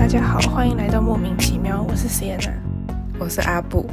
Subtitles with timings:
[0.00, 2.54] 大家好，欢迎来到莫名其妙，我是 Sienna，
[3.18, 3.86] 我是阿布。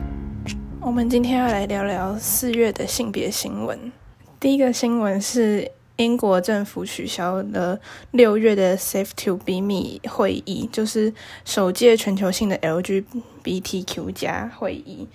[0.80, 3.92] 我们今天要来聊聊四月的性别新闻。
[4.40, 7.78] 第一个新闻是英国政府取消了
[8.12, 15.10] 六月的 Safe to Be Me 会议，就是首届全球性的 LGBTQ 加会议。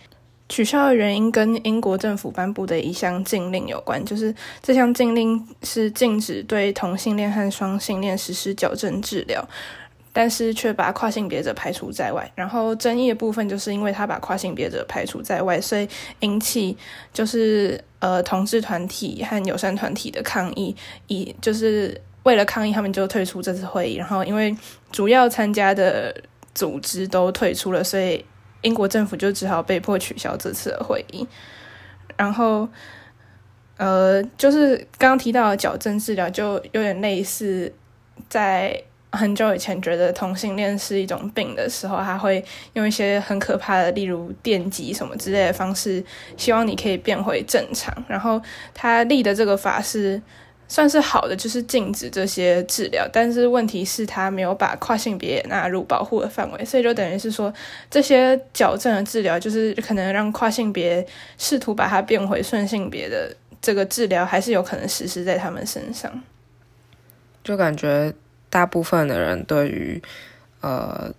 [0.51, 4.33] 取消的原因跟英国政府颁布的一项禁令有关，就是
[4.63, 9.43] 这项禁令是禁止对同性恋和双性恋实施矫正治疗，
[10.13, 12.31] 但是却把跨性别者排除在外。
[12.35, 15.89] 然后争议的部分就是因为他把跨性别者排除在外，所以
[16.21, 16.77] 引起
[17.13, 20.77] 就是呃同志团体和友善团体的抗议，
[21.07, 23.97] 以就是为了抗议，他们就退出这次会议。
[23.97, 24.57] 然后因为
[24.91, 26.15] 主要参加的
[26.55, 28.25] 组织都退出了，所以。
[28.63, 31.27] 英国政府就只好被迫取消这次的会议，
[32.17, 32.69] 然后，
[33.77, 37.75] 呃，就是刚刚提到的矫正治疗，就有点类似
[38.29, 38.81] 在
[39.13, 46.05] 很久以前觉得同性恋是一种病的时候，他会用一些很可怕的，例如电击什么之类的方式，
[46.37, 47.95] 希望你可以变回正常。
[48.09, 48.43] 然后
[48.75, 50.21] 他立的这个法是。
[50.69, 57.53] 算是好的，就是禁止这些治疗，但是问题是，他没有把跨性别纳入保护的范围，所以就等于是说，
[57.91, 66.11] 这些矫正的治疗，就是可能让跨性别试图把它变回顺性别的这个治疗，还是有可能实施在他们身上。
[67.45, 68.11] 就感觉
[68.53, 70.03] 大部分的人对于
[70.61, 71.11] 呃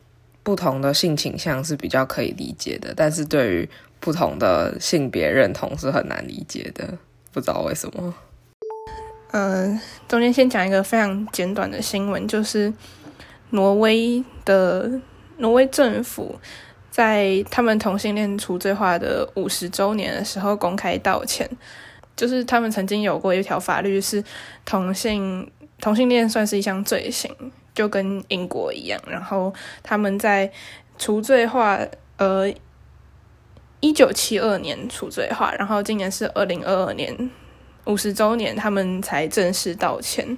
[0.44, 6.96] 不同的性倾向是比较可以理解的，但是对于不同的性别认同是很难理解的，
[7.32, 8.14] 不知道为什么。
[9.32, 12.72] 呃，中间先讲一个非常简短的新闻，就是
[13.50, 15.02] 挪威的
[15.38, 16.40] 挪威政府
[16.92, 21.50] 在他们同性恋除罪化的五十周年的时候公开道歉，
[22.16, 24.24] 就是他们曾经有过一条法律是
[24.66, 25.50] 同性
[25.84, 27.30] 同性恋算是一项罪行，
[27.76, 29.54] 就跟英国一样，然后
[29.84, 30.50] 他们在
[30.98, 31.78] 除罪化，
[32.16, 32.50] 呃，
[33.82, 37.30] 一九七二年除罪化，然后今年是二零二二年。
[37.84, 40.38] 五十周年，他们才正式道歉。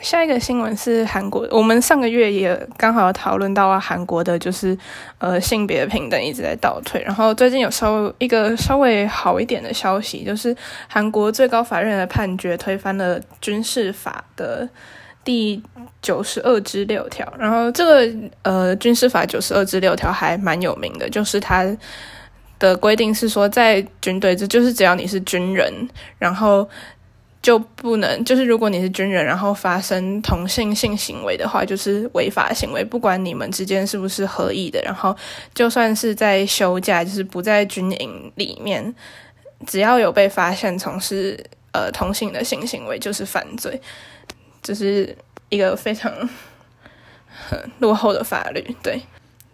[0.00, 4.76] 下一个新闻是韩国，我们上个月也刚好讨论到韩国的，就是
[5.18, 7.02] 呃性别平等一直在倒退。
[7.02, 10.56] 然后最近有稍微一个稍微好一点的消息，就是
[10.88, 14.68] 韩国最高法院的判决推翻了军事法的
[15.22, 15.62] 第
[16.00, 17.30] 九十二之六条。
[17.38, 21.76] 然后这个呃军事法九十二之六条还蛮有名的，就是它。
[22.60, 25.70] 的规定是说，在军队，这就是只要你是军人，
[26.18, 26.66] 然后
[27.44, 35.14] 就不能，就是如果你是军人，然后发生同性性行为的话，就是违法行为，不管你们之间是不是合意的，然后
[35.52, 38.94] 就算是在休假，就是不在军营里面，
[39.66, 41.38] 只要有被发现从事
[41.72, 43.78] 呃同性的性行为，就是犯罪，
[44.62, 45.14] 这是
[45.50, 46.10] 一个非常
[47.28, 48.98] 很落后的法律，对。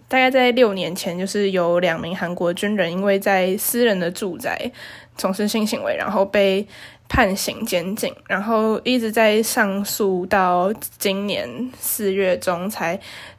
[0.07, 4.71] 大概在六年前，就是有两名韩国军人因为在私人的住宅
[5.17, 6.65] 从事性行为，然后被
[7.11, 12.99] 判刑监禁，然后一直在上诉到今年四月中才，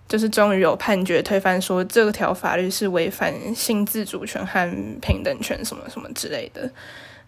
[0.10, 4.70] 就是终于有判决推翻，说这条法律是违反性自主权和
[5.02, 6.70] 平等权什么什么之类的。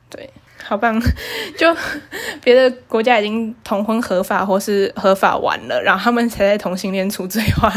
[0.09, 0.29] 对，
[0.61, 1.01] 好棒！
[1.57, 1.73] 就
[2.43, 7.71] 别的国家已经同婚合法或是合法完了，然后他们才在同性恋除罪化。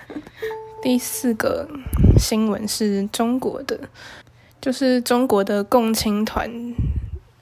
[0.82, 1.66] 第四个
[2.18, 3.80] 新闻是中国的，
[4.60, 6.48] 就是中国的共青团，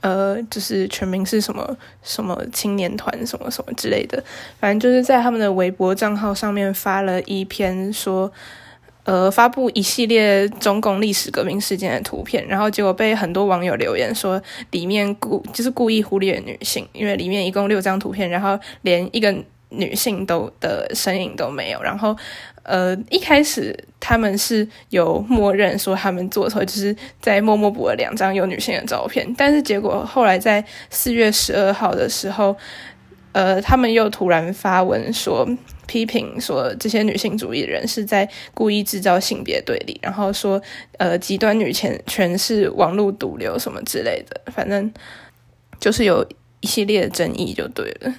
[0.01, 4.23] 呃，就是全名是什么什么青年团什么什么之类的，
[4.61, 8.31] 反正就是在他们的微博账号上面发了一篇说，
[9.05, 19.35] 呃，发布一系列中共历史革命事件的图片，然后结果被很多网友留言说里面故就是故意忽略女性，因为里面一共六张图片，然后连一个
[19.71, 22.17] 女性都的身影都没有，然后。
[22.65, 32.55] 呃，一开始他们是有默认说他们做错，就是在默默补了两张有女性的照片，但是结果后来在四月十二号的时候，
[33.32, 35.49] 呃，他们又突然发文说
[35.87, 40.61] 批评说这些女性主义人是在故意制造性别对立，然后说
[40.99, 44.93] 呃极端女权全是网络毒瘤什么之类的，反正
[45.81, 46.23] 就是有
[46.61, 48.12] 一系列的争议就对了，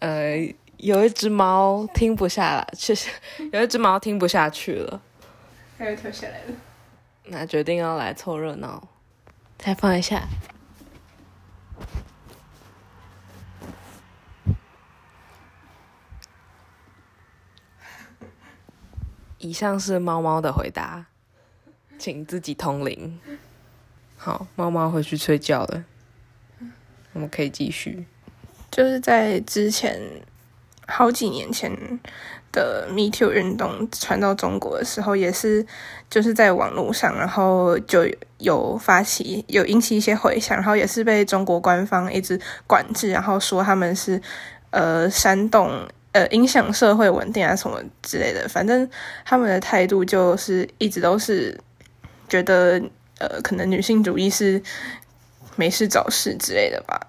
[0.00, 0.54] 呃。
[0.78, 3.08] 有一只猫听不下了，确实
[3.52, 5.00] 有一只猫听不下去了，
[5.78, 6.54] 它又跳下来了。
[7.26, 8.88] 那决定要来凑热闹，
[9.56, 10.24] 再放一下。
[19.38, 21.06] 以上是猫猫的回答，
[21.98, 23.18] 请自己通灵。
[24.18, 25.84] 好，猫猫回去睡觉了，
[27.12, 28.06] 我们可以继续。
[28.74, 29.96] 就是在之前。
[30.86, 31.72] 好几年前
[32.52, 35.64] 的 Me Too 运动传到中国的时候，也是
[36.10, 38.06] 就是在网络上，然后就
[38.36, 44.20] 有发起有引起一些回响，然后也是被中国官方一直管制，然后说他们是
[44.72, 48.86] 呃煽动呃影响社会稳定啊什么之类的，反正
[49.24, 51.58] 他们的态度就是一直都是
[52.28, 52.78] 觉得
[53.20, 54.62] 呃可能女性主义是
[55.56, 57.00] 没事找事之类的吧。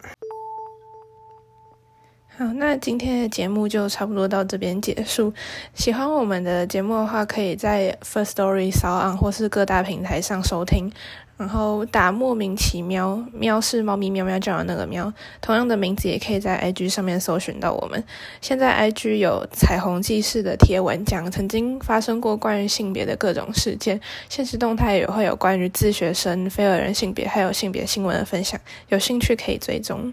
[2.38, 5.34] 好，那今天的节目就差不多到这边结束。
[5.74, 10.92] 喜欢我们的节目的话，可以在 First Story、s o n 或是各大平台上收听。
[11.38, 15.14] 然后打莫名其妙，喵是猫咪喵喵叫的那个喵。
[15.42, 18.04] 同样的名字也可以在 IG 上面搜寻到我们。
[18.42, 24.00] 现在 IG 有彩虹记事的贴文，讲曾经发生过关于性别的各种事件。
[24.30, 28.60] 现实动态也会有关于自学生、非二人性别还有性别新闻的分享。
[28.90, 30.12] 有兴趣可以追踪。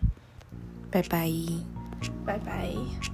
[0.91, 1.29] 拜拜。
[2.25, 3.12] 拜拜。